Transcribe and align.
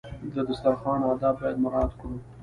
د 0.33 0.35
دسترخوان 0.49 0.99
آداب 1.11 1.35
باید 1.41 1.57
مراعات 1.63 1.91
کړو. 1.99 2.15